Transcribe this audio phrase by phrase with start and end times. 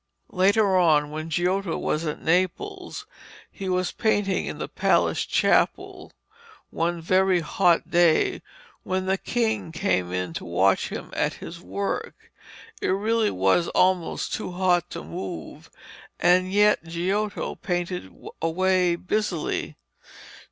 [0.31, 3.05] Later on, when Giotto was at Naples,
[3.51, 6.11] he was painting in the palace chapel
[6.71, 8.41] one very hot day,
[8.81, 12.15] when the king came in to watch him at his work.
[12.81, 15.69] It really was almost too hot to move,
[16.19, 18.11] and yet Giotto painted
[18.41, 19.77] away busily.